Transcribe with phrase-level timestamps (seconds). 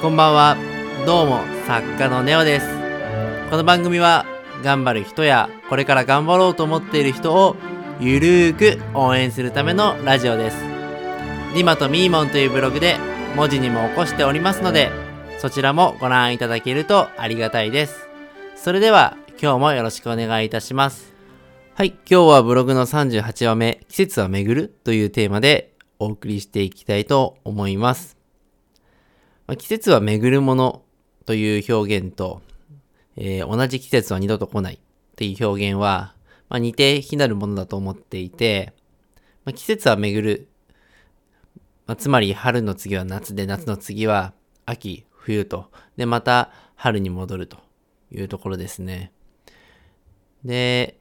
[0.00, 0.56] こんばんは。
[1.04, 2.66] どうも、作家のネオです。
[3.50, 4.24] この番組は、
[4.64, 7.54] 頑張る人や、これから頑張ろうと思っている人を、
[8.00, 10.56] ゆるーく応援するためのラジオです。
[11.54, 12.96] リマとミーモンというブログで、
[13.36, 14.90] 文字にも起こしておりますので、
[15.38, 18.08] そちらもご覧いただけるとありがたいです。
[18.56, 21.12] それでは、今日もよろしくお願いいたします。
[21.74, 28.19] はい、今日はブログの38話目、季節は巡るというテーマでお送りしていきたいと思います。
[29.50, 30.84] まあ季節は巡るもの
[31.26, 32.40] という表現と、
[33.16, 34.78] えー同じ季節は二度と来ないっ
[35.16, 36.14] ていう表現は、
[36.48, 38.74] まあ、似て非なるものだと思っていて、
[39.44, 40.48] まあ、季節は巡る、
[41.88, 44.34] まあ、つまり春の次は夏で夏の次は
[44.66, 47.56] 秋、冬と、で、また春に戻ると
[48.12, 49.10] いうところですね。
[50.44, 51.00] で、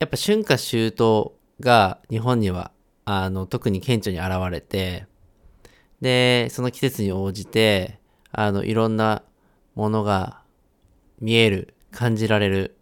[0.00, 2.72] やっぱ春夏秋冬が日本には
[3.06, 5.06] あの特に顕著に現れて、
[6.00, 7.98] で、その季節に応じて、
[8.32, 9.22] あの、いろんな
[9.74, 10.42] ものが
[11.20, 12.76] 見える、感じられる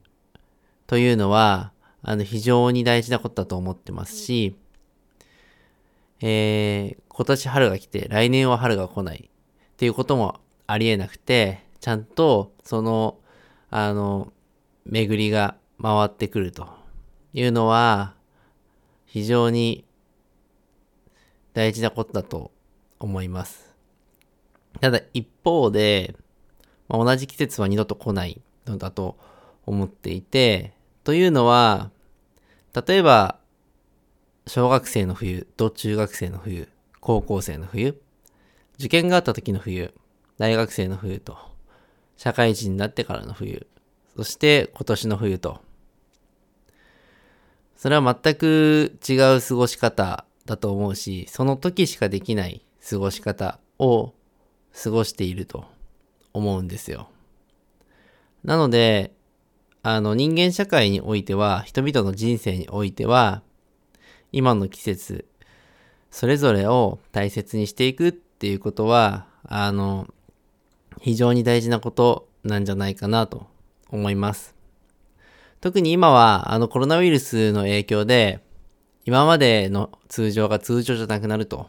[0.89, 4.57] というのは、あの、非常に大事なことだと思ってますし、
[6.21, 13.19] えー、今年春が来て、来年は春が来ないっていうこともありえなくて、ちゃんと、その、
[13.71, 14.33] あの、
[14.85, 16.69] 巡りが回ってくると
[17.35, 18.15] いうのは、
[19.07, 19.85] 非常に
[21.53, 22.51] 大事なことだと
[23.05, 23.75] 思います。
[24.81, 26.17] ただ一方で、
[26.89, 29.17] まあ同じ季節は二度と来ないのだと
[29.67, 30.73] 思っていて、
[31.05, 31.91] というのは、
[32.75, 33.39] 例えば、
[34.47, 36.69] 小学生の冬と中学生の冬、
[37.01, 38.01] 高校生の冬、
[38.79, 39.95] 受験があった時の冬、
[40.39, 41.37] 大学生の冬と、
[42.17, 43.67] 社会人になってからの冬、
[44.17, 45.61] そして今年の冬と、
[47.77, 54.13] それは全く違う過ごし方だと思うし、その時しかできない過ごし方を
[54.83, 55.65] 過ごしていると
[56.33, 57.09] 思うんですよ。
[58.43, 59.13] なので、
[59.83, 63.43] あの人間社会においては、人々の人生においては、
[64.33, 65.27] 今の季節、
[66.11, 70.09] それぞれを大切にしていくっていうことは、あの、
[71.01, 73.47] 非常に大事なことなんじゃないかなと
[73.91, 74.55] 思います。
[75.61, 78.41] 特に今は、あのコロナウイルスの影響で、
[79.07, 81.69] 今までの通常が通常じゃなくなると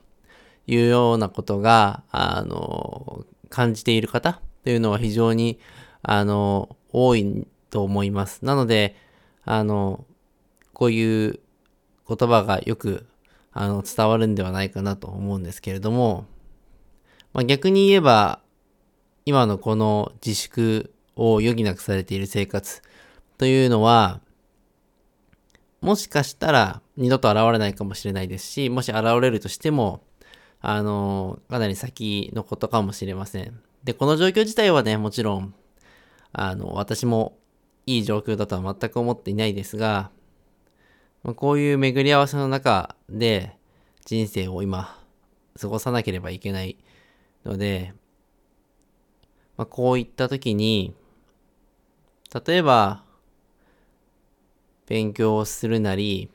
[0.67, 5.59] いうようなことが、あの、感じている方というのは非常に、
[6.01, 8.45] あの、多いと思います。
[8.45, 8.95] なので、
[9.43, 10.05] あの、
[10.73, 11.39] こういう
[12.07, 13.05] 言葉がよく、
[13.51, 16.25] あの、伝わるんではないかなと思うんですけれども、
[17.33, 18.39] まあ、逆に言えば、
[19.25, 22.81] 今のこの自粛を余儀なくされている生活
[23.37, 24.21] というのは、
[25.81, 30.01] もしかしたら二度と現れないかもしれないですし、もし現れるとしても、
[30.61, 33.59] あの、かなり先のことかもしれません。
[33.83, 35.53] で、この状況自体はね、もちろん、
[36.33, 37.38] あの、私も
[37.85, 40.11] いい状況だとは全く思っていないですが、
[41.23, 43.57] まあこういう巡り合わせの中で
[44.05, 44.99] 人生を今
[45.59, 46.77] 過ごさなければいけない
[47.45, 47.93] ので、
[49.57, 50.93] まあ、こういった時に、
[52.45, 53.03] 例えば、
[54.87, 56.29] 勉強をするなり、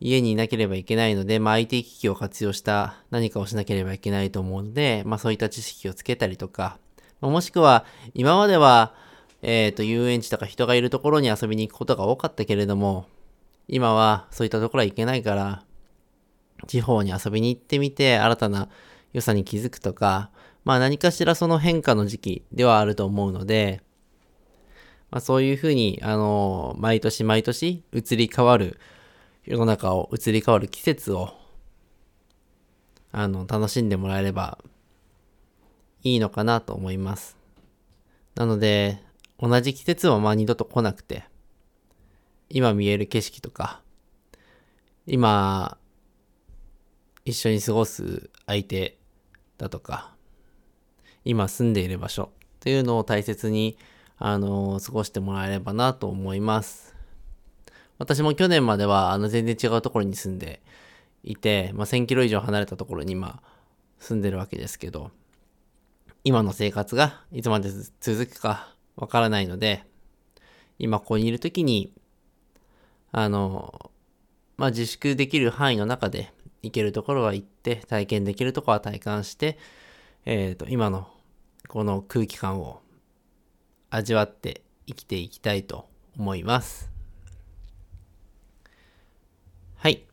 [0.00, 6.78] 家にいなければいけないので、まあ、IT 機器を活用した何かをしなければいけないと思うので、まあ、そういった知識をつけたりとか、
[7.20, 8.94] まもしくは、今までは、
[9.42, 13.06] えっ、と、遊園地とか人がいるところに遊びに行くことが多かったけれども、
[13.66, 15.64] 今はそういったところは行けないから、
[16.66, 18.68] 地方に遊びに行ってみて、新たな
[19.12, 20.30] 良さに気づくとか、
[20.64, 23.80] まあ何かしらその変化の時期ではあると思うので、
[25.10, 28.78] まあそういうふうに、あの、毎年毎年移り変わる
[29.48, 31.30] 世の中を、移り変わる季節を、
[33.12, 34.58] あの、楽しんでもらえれば
[36.02, 37.34] いいのかなと思います。
[38.34, 39.02] なので、
[39.38, 41.24] 同じ季節はまあ二度と来なくて、
[42.50, 43.80] 今見える景色とか、
[45.06, 45.78] 今、
[47.24, 48.98] 一緒に過ごす相手
[49.56, 50.14] だとか、
[51.24, 53.78] 今住んでいる場所というのを大切に、
[54.18, 56.97] あの、過ごしてもらえればなと思います。
[57.98, 60.62] 私も去年までは、あの、全然違うところに住んで
[61.24, 63.42] いて、まあ、1000キロ以上離れたところに今、
[63.98, 65.10] 住んでるわけですけど、
[66.22, 69.84] 今の生活がいつまで続くかわからないので、
[70.78, 71.92] 今ここにいるときに、
[73.10, 73.90] あの、
[74.56, 79.58] まあ、自粛できる範囲の中で行けるところは行って、体験できるところは体感して、
[80.24, 81.08] えっ、と、今の
[81.68, 82.80] この空気感を
[83.90, 86.90] 味わって生きていきたいと思います。
[89.76, 90.04] はい。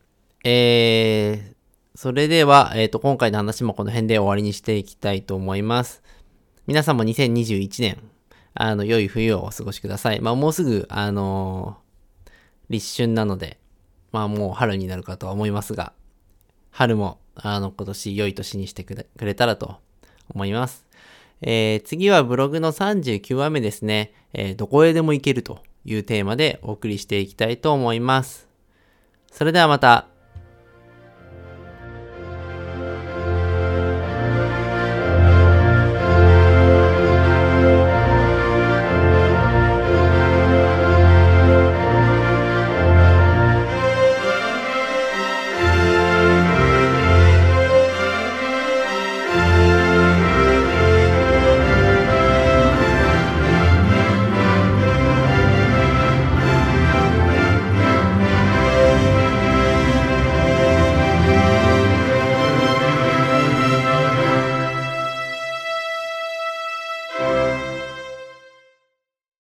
[0.47, 1.55] えー、
[1.95, 6.03] それでは、えっ、と、今回の話もこの辺で終わりにしていきたいと思います。
[6.67, 7.97] 皆さんも2021年、
[8.53, 10.21] あの、良い冬をお過ごしください。
[10.21, 11.85] まあ、もうすぐ、あのー
[12.69, 13.59] 立春なので、
[14.11, 15.93] まあ、もう春になるかとは思いますが、
[16.69, 19.77] 春も、あの、今年良い年にしてくれくれたらと
[20.29, 20.85] 思います。
[21.41, 28.47] えー次はブログの39話目ですね、えーどこへでも行けるというテーマでお送りしていきたいと思います。
[29.31, 30.07] それではまた